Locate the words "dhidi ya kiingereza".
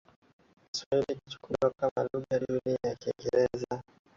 2.65-3.81